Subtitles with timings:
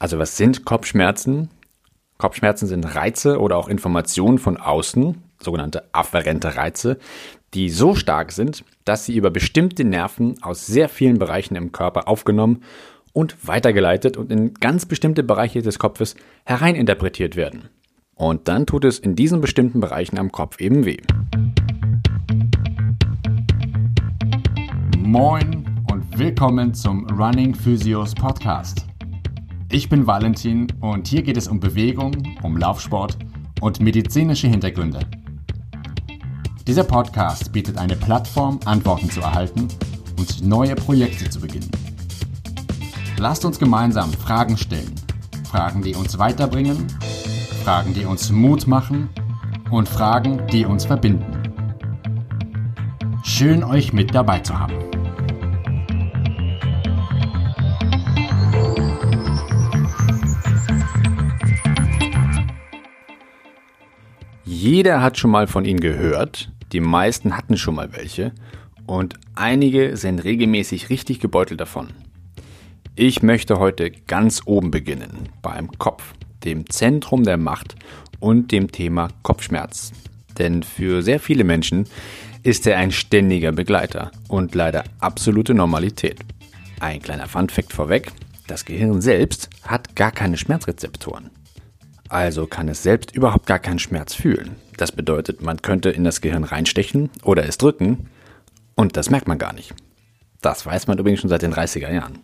[0.00, 1.50] Also was sind Kopfschmerzen?
[2.16, 6.98] Kopfschmerzen sind Reize oder auch Informationen von außen, sogenannte afferente Reize,
[7.52, 12.08] die so stark sind, dass sie über bestimmte Nerven aus sehr vielen Bereichen im Körper
[12.08, 12.62] aufgenommen
[13.12, 16.14] und weitergeleitet und in ganz bestimmte Bereiche des Kopfes
[16.44, 17.68] hereininterpretiert werden.
[18.14, 21.02] Und dann tut es in diesen bestimmten Bereichen am Kopf eben weh.
[24.96, 28.89] Moin und willkommen zum Running Physios Podcast.
[29.72, 32.10] Ich bin Valentin und hier geht es um Bewegung,
[32.42, 33.16] um Laufsport
[33.60, 34.98] und medizinische Hintergründe.
[36.66, 39.68] Dieser Podcast bietet eine Plattform, Antworten zu erhalten
[40.18, 41.70] und neue Projekte zu beginnen.
[43.16, 44.92] Lasst uns gemeinsam Fragen stellen.
[45.44, 46.88] Fragen, die uns weiterbringen,
[47.62, 49.08] Fragen, die uns Mut machen
[49.70, 51.44] und Fragen, die uns verbinden.
[53.22, 54.74] Schön euch mit dabei zu haben.
[64.62, 68.32] Jeder hat schon mal von ihnen gehört, die meisten hatten schon mal welche
[68.84, 71.88] und einige sind regelmäßig richtig gebeutelt davon.
[72.94, 76.12] Ich möchte heute ganz oben beginnen, beim Kopf,
[76.44, 77.74] dem Zentrum der Macht
[78.18, 79.92] und dem Thema Kopfschmerz.
[80.38, 81.86] Denn für sehr viele Menschen
[82.42, 86.20] ist er ein ständiger Begleiter und leider absolute Normalität.
[86.80, 88.12] Ein kleiner Funfact vorweg,
[88.46, 91.30] das Gehirn selbst hat gar keine Schmerzrezeptoren.
[92.10, 94.56] Also kann es selbst überhaupt gar keinen Schmerz fühlen.
[94.76, 98.08] Das bedeutet, man könnte in das Gehirn reinstechen oder es drücken
[98.74, 99.74] und das merkt man gar nicht.
[100.42, 102.18] Das weiß man übrigens schon seit den 30er Jahren.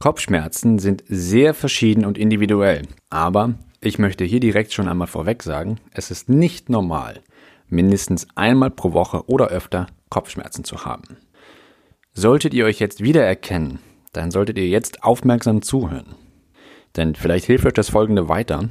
[0.00, 5.78] Kopfschmerzen sind sehr verschieden und individuell, aber ich möchte hier direkt schon einmal vorweg sagen,
[5.92, 7.20] es ist nicht normal,
[7.68, 11.18] mindestens einmal pro Woche oder öfter Kopfschmerzen zu haben.
[12.14, 13.78] Solltet ihr euch jetzt wiedererkennen,
[14.12, 16.16] dann solltet ihr jetzt aufmerksam zuhören.
[16.96, 18.68] Denn vielleicht hilft euch das folgende weiter.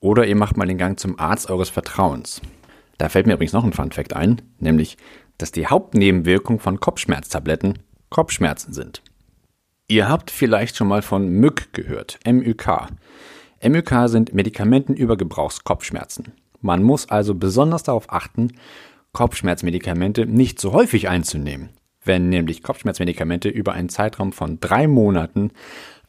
[0.00, 2.42] Oder ihr macht mal den Gang zum Arzt eures Vertrauens.
[2.98, 4.96] Da fällt mir übrigens noch ein Fun Fact ein, nämlich,
[5.38, 7.78] dass die Hauptnebenwirkung von Kopfschmerztabletten
[8.10, 9.02] Kopfschmerzen sind.
[9.88, 12.68] Ihr habt vielleicht schon mal von MÜK gehört, MÜK.
[13.62, 16.32] MÜK sind Medikamentenübergebrauchskopfschmerzen.
[16.60, 18.52] Man muss also besonders darauf achten,
[19.12, 21.70] Kopfschmerzmedikamente nicht so häufig einzunehmen.
[22.04, 25.50] Wenn nämlich Kopfschmerzmedikamente über einen Zeitraum von drei Monaten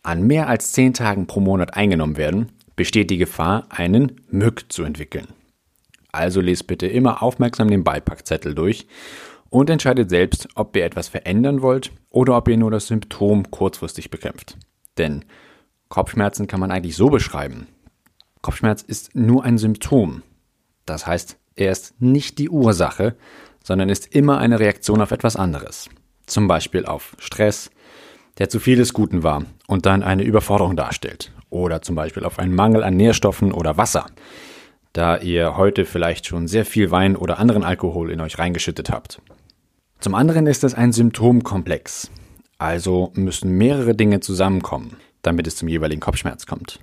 [0.06, 4.84] an mehr als 10 Tagen pro Monat eingenommen werden, besteht die Gefahr, einen Mück zu
[4.84, 5.28] entwickeln.
[6.12, 8.88] Also lest bitte immer aufmerksam den Beipackzettel durch
[9.50, 14.12] und entscheidet selbst, ob ihr etwas verändern wollt oder ob ihr nur das Symptom kurzfristig
[14.12, 14.58] bekämpft.
[14.98, 15.26] Denn
[15.90, 17.68] Kopfschmerzen kann man eigentlich so beschreiben.
[18.42, 20.24] Kopfschmerz ist nur ein Symptom.
[20.86, 23.16] Das heißt, er ist nicht die Ursache,
[23.64, 25.90] sondern ist immer eine Reaktion auf etwas anderes.
[26.28, 27.72] Zum Beispiel auf Stress,
[28.38, 31.32] der zu viel des Guten war und dann eine Überforderung darstellt.
[31.50, 34.08] Oder zum Beispiel auf einen Mangel an Nährstoffen oder Wasser,
[34.94, 39.22] da ihr heute vielleicht schon sehr viel Wein oder anderen Alkohol in euch reingeschüttet habt.
[40.00, 42.12] Zum anderen ist es ein Symptomkomplex.
[42.58, 46.80] Also müssen mehrere Dinge zusammenkommen, damit es zum jeweiligen Kopfschmerz kommt.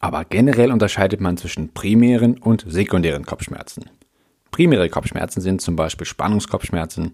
[0.00, 3.90] Aber generell unterscheidet man zwischen primären und sekundären Kopfschmerzen.
[4.50, 7.12] Primäre Kopfschmerzen sind zum Beispiel Spannungskopfschmerzen,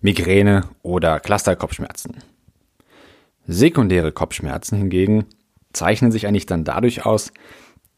[0.00, 2.16] Migräne oder Clusterkopfschmerzen.
[3.46, 5.26] Sekundäre Kopfschmerzen hingegen
[5.72, 7.32] zeichnen sich eigentlich dann dadurch aus,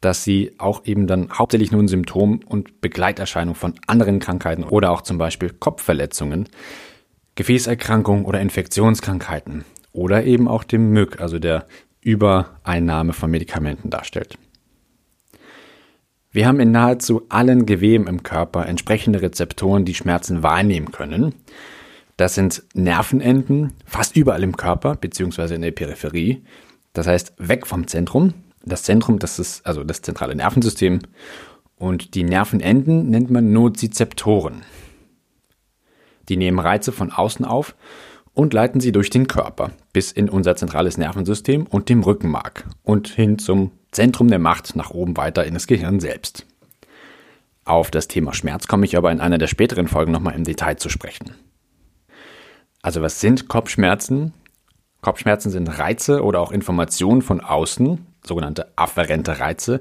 [0.01, 4.91] dass sie auch eben dann hauptsächlich nur ein Symptom und Begleiterscheinung von anderen Krankheiten oder
[4.91, 6.49] auch zum Beispiel Kopfverletzungen,
[7.37, 11.67] Gefäßerkrankungen oder Infektionskrankheiten oder eben auch dem MÜG, also der
[12.01, 14.39] Übereinnahme von Medikamenten darstellt.
[16.31, 21.35] Wir haben in nahezu allen Geweben im Körper entsprechende Rezeptoren, die Schmerzen wahrnehmen können.
[22.17, 26.45] Das sind Nervenenden, fast überall im Körper, beziehungsweise in der Peripherie.
[26.93, 28.35] Das heißt, weg vom Zentrum.
[28.65, 31.01] Das Zentrum, das ist also das zentrale Nervensystem.
[31.77, 34.63] Und die Nervenenden nennt man Nozizeptoren.
[36.29, 37.75] Die nehmen Reize von außen auf
[38.33, 43.09] und leiten sie durch den Körper bis in unser zentrales Nervensystem und dem Rückenmark und
[43.09, 46.47] hin zum Zentrum der Macht nach oben weiter in das Gehirn selbst.
[47.65, 50.77] Auf das Thema Schmerz komme ich aber in einer der späteren Folgen nochmal im Detail
[50.77, 51.35] zu sprechen.
[52.85, 54.35] Also was sind Kopfschmerzen?
[55.01, 59.81] Kopfschmerzen sind Reize oder auch Informationen von außen, sogenannte afferente Reize,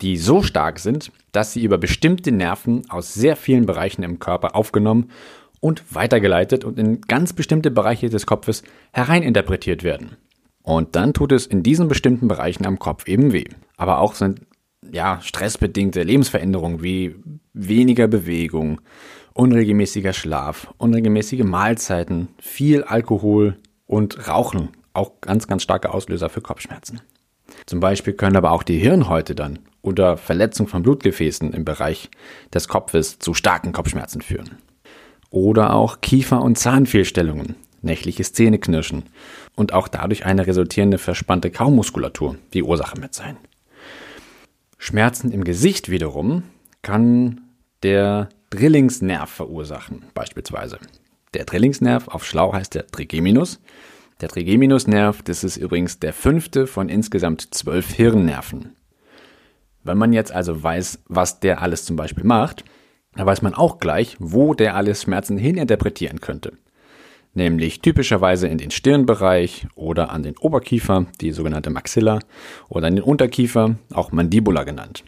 [0.00, 4.56] die so stark sind, dass sie über bestimmte Nerven aus sehr vielen Bereichen im Körper
[4.56, 5.10] aufgenommen
[5.60, 8.62] und weitergeleitet und in ganz bestimmte Bereiche des Kopfes
[8.92, 10.16] hereininterpretiert werden.
[10.62, 13.44] Und dann tut es in diesen bestimmten Bereichen am Kopf eben weh.
[13.76, 14.40] Aber auch sind
[14.90, 17.14] ja stressbedingte Lebensveränderungen wie
[17.52, 18.80] weniger Bewegung,
[19.38, 23.56] unregelmäßiger Schlaf, unregelmäßige Mahlzeiten, viel Alkohol
[23.86, 27.00] und Rauchen auch ganz, ganz starke Auslöser für Kopfschmerzen.
[27.64, 32.10] Zum Beispiel können aber auch die Hirnhäute dann oder Verletzung von Blutgefäßen im Bereich
[32.52, 34.58] des Kopfes zu starken Kopfschmerzen führen.
[35.30, 39.04] Oder auch Kiefer- und Zahnfehlstellungen, nächtliches Zähneknirschen
[39.54, 43.36] und auch dadurch eine resultierende verspannte Kaumuskulatur die Ursache mit sein.
[44.78, 46.42] Schmerzen im Gesicht wiederum
[46.82, 47.42] kann
[47.84, 50.78] der Drillingsnerv verursachen, beispielsweise.
[51.34, 53.60] Der Drillingsnerv auf Schlau heißt der Trigeminus.
[54.20, 58.74] Der Trigeminusnerv, das ist übrigens der fünfte von insgesamt zwölf Hirnnerven.
[59.84, 62.64] Wenn man jetzt also weiß, was der alles zum Beispiel macht,
[63.14, 66.52] dann weiß man auch gleich, wo der alles Schmerzen hininterpretieren könnte.
[67.34, 72.18] Nämlich typischerweise in den Stirnbereich oder an den Oberkiefer, die sogenannte Maxilla,
[72.68, 75.04] oder in den Unterkiefer, auch Mandibula genannt.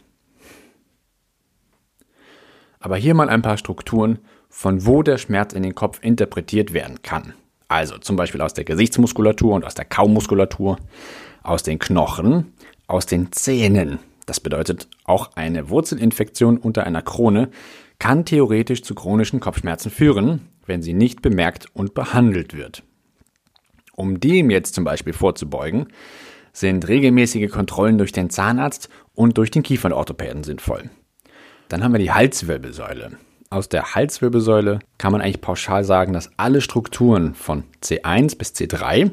[2.81, 4.19] Aber hier mal ein paar Strukturen,
[4.49, 7.33] von wo der Schmerz in den Kopf interpretiert werden kann.
[7.69, 10.77] Also zum Beispiel aus der Gesichtsmuskulatur und aus der Kaumuskulatur,
[11.41, 12.51] aus den Knochen,
[12.87, 13.99] aus den Zähnen.
[14.25, 17.49] Das bedeutet, auch eine Wurzelinfektion unter einer Krone
[17.97, 22.83] kann theoretisch zu chronischen Kopfschmerzen führen, wenn sie nicht bemerkt und behandelt wird.
[23.95, 25.87] Um dem jetzt zum Beispiel vorzubeugen,
[26.53, 30.89] sind regelmäßige Kontrollen durch den Zahnarzt und durch den Kiefernorthopäden sinnvoll.
[31.71, 33.11] Dann haben wir die Halswirbelsäule.
[33.49, 39.11] Aus der Halswirbelsäule kann man eigentlich pauschal sagen, dass alle Strukturen von C1 bis C3,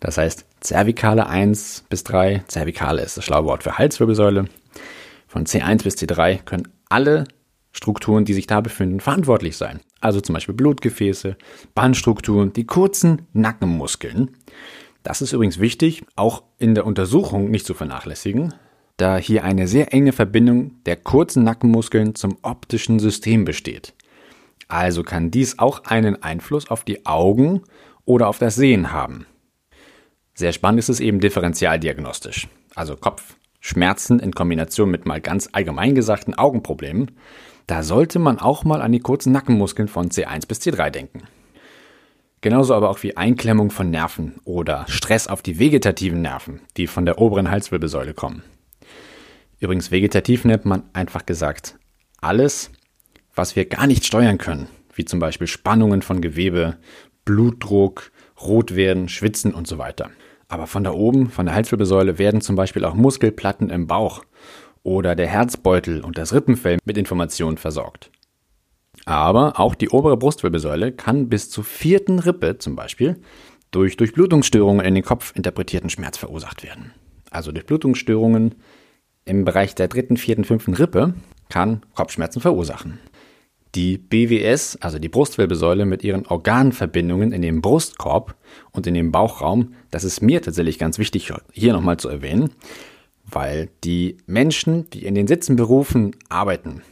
[0.00, 4.44] das heißt Zervikale 1 bis 3, Zervikale ist das schlaue Wort für Halswirbelsäule,
[5.28, 7.24] von C1 bis C3 können alle
[7.72, 9.80] Strukturen, die sich da befinden, verantwortlich sein.
[10.02, 11.38] Also zum Beispiel Blutgefäße,
[11.74, 14.36] Bandstrukturen, die kurzen Nackenmuskeln.
[15.02, 18.52] Das ist übrigens wichtig, auch in der Untersuchung nicht zu vernachlässigen,
[18.96, 23.94] da hier eine sehr enge Verbindung der kurzen Nackenmuskeln zum optischen System besteht.
[24.68, 27.62] Also kann dies auch einen Einfluss auf die Augen
[28.04, 29.26] oder auf das Sehen haben.
[30.34, 36.34] Sehr spannend ist es eben differentialdiagnostisch, also Kopfschmerzen in Kombination mit mal ganz allgemein gesagten
[36.34, 37.12] Augenproblemen.
[37.66, 41.22] Da sollte man auch mal an die kurzen Nackenmuskeln von C1 bis C3 denken.
[42.40, 47.06] Genauso aber auch wie Einklemmung von Nerven oder Stress auf die vegetativen Nerven, die von
[47.06, 48.42] der oberen Halswirbelsäule kommen.
[49.64, 51.78] Übrigens, vegetativ nennt man einfach gesagt
[52.20, 52.70] alles,
[53.34, 56.76] was wir gar nicht steuern können, wie zum Beispiel Spannungen von Gewebe,
[57.24, 58.12] Blutdruck,
[58.42, 60.10] Rotwerden, Schwitzen und so weiter.
[60.48, 64.22] Aber von da oben, von der Halswirbelsäule, werden zum Beispiel auch Muskelplatten im Bauch
[64.82, 68.10] oder der Herzbeutel und das Rippenfell mit Informationen versorgt.
[69.06, 73.16] Aber auch die obere Brustwirbelsäule kann bis zur vierten Rippe zum Beispiel
[73.70, 76.92] durch Durchblutungsstörungen in den Kopf interpretierten Schmerz verursacht werden.
[77.30, 78.56] Also Durchblutungsstörungen
[79.24, 81.14] im Bereich der dritten, vierten, fünften Rippe
[81.48, 82.98] kann Kopfschmerzen verursachen.
[83.74, 88.36] Die BWS, also die Brustwirbelsäule mit ihren Organverbindungen in dem Brustkorb
[88.70, 92.50] und in dem Bauchraum, das ist mir tatsächlich ganz wichtig hier nochmal zu erwähnen,
[93.24, 96.82] weil die Menschen, die in den Sitzenberufen arbeiten,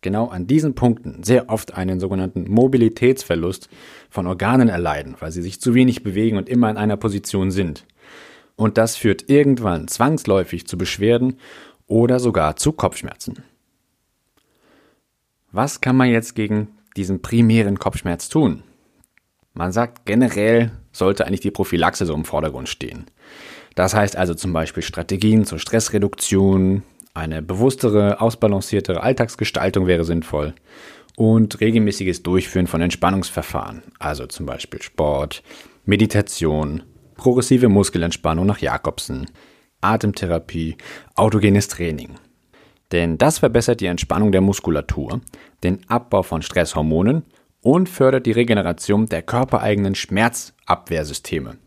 [0.00, 3.68] genau an diesen Punkten sehr oft einen sogenannten Mobilitätsverlust
[4.08, 7.86] von Organen erleiden, weil sie sich zu wenig bewegen und immer in einer Position sind.
[8.60, 11.38] Und das führt irgendwann zwangsläufig zu Beschwerden
[11.86, 13.42] oder sogar zu Kopfschmerzen.
[15.50, 18.62] Was kann man jetzt gegen diesen primären Kopfschmerz tun?
[19.54, 23.06] Man sagt generell sollte eigentlich die Prophylaxe so im Vordergrund stehen.
[23.76, 26.82] Das heißt also zum Beispiel Strategien zur Stressreduktion,
[27.14, 30.52] eine bewusstere, ausbalanciertere Alltagsgestaltung wäre sinnvoll
[31.16, 35.42] und regelmäßiges Durchführen von Entspannungsverfahren, also zum Beispiel Sport,
[35.86, 36.82] Meditation,
[37.20, 39.26] progressive Muskelentspannung nach Jakobsen,
[39.82, 40.78] Atemtherapie,
[41.16, 42.14] autogenes Training.
[42.92, 45.20] Denn das verbessert die Entspannung der Muskulatur,
[45.62, 47.24] den Abbau von Stresshormonen
[47.60, 51.58] und fördert die Regeneration der körpereigenen Schmerzabwehrsysteme.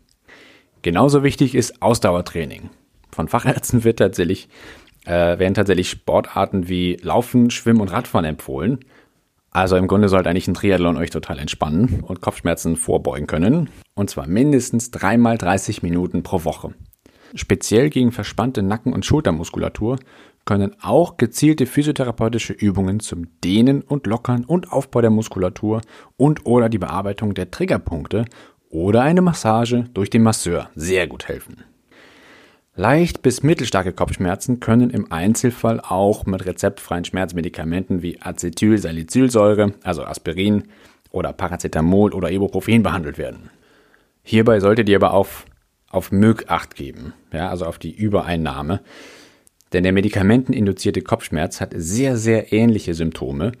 [0.82, 2.70] Genauso wichtig ist Ausdauertraining.
[3.12, 4.48] Von Fachärzten wird tatsächlich,
[5.06, 8.80] äh, werden tatsächlich Sportarten wie Laufen, Schwimmen und Radfahren empfohlen.
[9.54, 13.70] Also im Grunde sollte eigentlich ein Triathlon euch total entspannen und Kopfschmerzen vorbeugen können.
[13.94, 16.74] Und zwar mindestens dreimal 30 Minuten pro Woche.
[17.36, 20.00] Speziell gegen verspannte Nacken- und Schultermuskulatur
[20.44, 25.82] können auch gezielte physiotherapeutische Übungen zum Dehnen und Lockern und Aufbau der Muskulatur
[26.16, 28.24] und oder die Bearbeitung der Triggerpunkte
[28.70, 31.62] oder eine Massage durch den Masseur sehr gut helfen.
[32.76, 40.64] Leicht bis mittelstarke Kopfschmerzen können im Einzelfall auch mit rezeptfreien Schmerzmedikamenten wie Acetylsalicylsäure, also Aspirin
[41.12, 43.50] oder Paracetamol oder Ibuprofen behandelt werden.
[44.24, 45.44] Hierbei solltet ihr aber auf,
[45.88, 48.80] auf Mög Acht geben, ja, also auf die Übereinnahme.
[49.72, 53.52] Denn der medikamenteninduzierte Kopfschmerz hat sehr, sehr ähnliche Symptome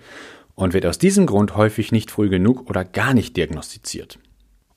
[0.56, 4.18] und wird aus diesem Grund häufig nicht früh genug oder gar nicht diagnostiziert.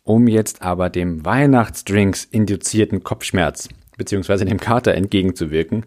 [0.03, 4.45] Um jetzt aber dem Weihnachtsdrinks induzierten Kopfschmerz bzw.
[4.45, 5.85] dem Kater entgegenzuwirken,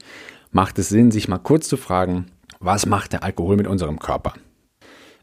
[0.51, 2.27] macht es Sinn, sich mal kurz zu fragen,
[2.59, 4.35] was macht der Alkohol mit unserem Körper?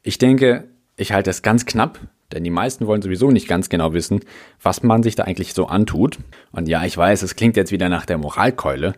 [0.02, 0.66] Ich denke,
[0.96, 2.00] ich halte es ganz knapp,
[2.32, 4.22] denn die meisten wollen sowieso nicht ganz genau wissen,
[4.62, 6.18] was man sich da eigentlich so antut.
[6.52, 8.94] Und ja, ich weiß, es klingt jetzt wieder nach der Moralkeule,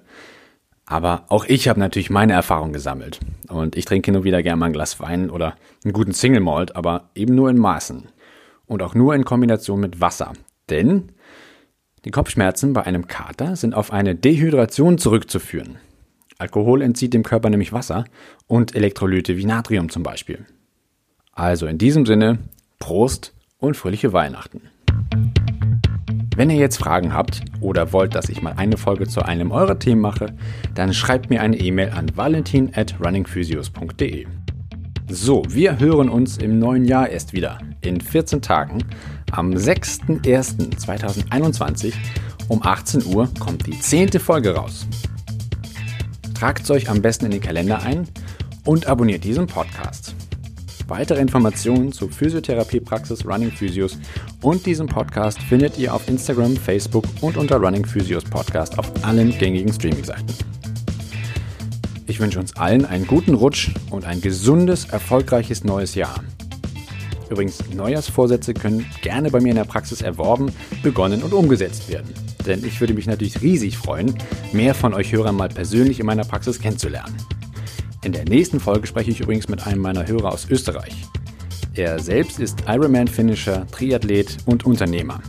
[0.85, 3.19] aber auch ich habe natürlich meine Erfahrung gesammelt.
[3.47, 6.75] Und ich trinke nur wieder gerne mal ein Glas Wein oder einen guten Single Malt,
[6.75, 8.07] aber eben nur in Maßen.
[8.65, 10.33] Und auch nur in Kombination mit Wasser.
[10.69, 11.11] Denn
[12.05, 15.77] die Kopfschmerzen bei einem Kater sind auf eine Dehydration zurückzuführen.
[16.37, 18.05] Alkohol entzieht dem Körper nämlich Wasser
[18.47, 20.45] und Elektrolyte wie Natrium zum Beispiel.
[21.33, 22.39] Also in diesem Sinne,
[22.79, 24.61] Prost und fröhliche Weihnachten.
[26.37, 29.77] Wenn ihr jetzt Fragen habt oder wollt, dass ich mal eine Folge zu einem eurer
[29.77, 30.27] Themen mache,
[30.73, 34.25] dann schreibt mir eine E-Mail an valentin at runningphysios.de.
[35.09, 37.57] So, wir hören uns im neuen Jahr erst wieder.
[37.81, 38.85] In 14 Tagen.
[39.31, 41.93] Am 6.01.2021
[42.47, 44.87] um 18 Uhr kommt die zehnte Folge raus.
[46.33, 48.07] Tragt es euch am besten in den Kalender ein
[48.65, 50.15] und abonniert diesen Podcast.
[50.87, 53.99] Weitere Informationen zur Physiotherapiepraxis Running Physios
[54.41, 59.37] und diesem Podcast findet ihr auf Instagram, Facebook und unter Running Physios Podcast auf allen
[59.37, 60.33] gängigen Streaming-Seiten.
[62.07, 66.23] Ich wünsche uns allen einen guten Rutsch und ein gesundes, erfolgreiches neues Jahr.
[67.29, 72.13] Übrigens, Neujahrsvorsätze können gerne bei mir in der Praxis erworben, begonnen und umgesetzt werden.
[72.45, 74.15] Denn ich würde mich natürlich riesig freuen,
[74.51, 77.15] mehr von euch Hörern mal persönlich in meiner Praxis kennenzulernen.
[78.03, 80.95] In der nächsten Folge spreche ich übrigens mit einem meiner Hörer aus Österreich.
[81.75, 85.21] Er selbst ist Ironman-Finisher, Triathlet und Unternehmer.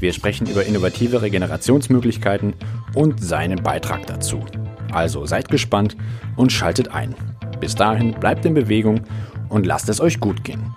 [0.00, 2.54] Wir sprechen über innovative Regenerationsmöglichkeiten
[2.94, 4.44] und seinen Beitrag dazu.
[4.90, 5.96] Also seid gespannt
[6.36, 7.14] und schaltet ein.
[7.60, 9.02] Bis dahin bleibt in Bewegung
[9.48, 10.74] und lasst es euch gut gehen.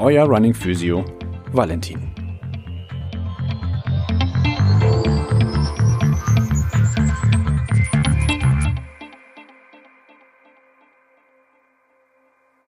[0.00, 1.04] Euer Running Physio,
[1.52, 2.17] Valentin.